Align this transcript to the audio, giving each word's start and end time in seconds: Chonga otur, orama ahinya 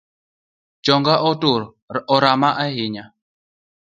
Chonga 0.85 1.15
otur, 1.29 1.61
orama 2.15 2.49
ahinya 2.63 3.03